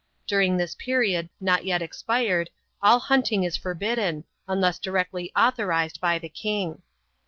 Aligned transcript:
During 0.25 0.57
this 0.57 0.73
period— 0.73 1.29
not 1.49 1.63
yet 1.63 1.83
expired— 1.83 2.49
all 2.81 2.97
hunting 2.99 3.43
is 3.43 3.55
forbidden, 3.55 4.23
unless 4.47 4.79
di 4.79 4.89
rectly 4.89 5.31
authorized 5.35 6.01
by 6.01 6.17
the 6.17 6.27
king. 6.27 6.81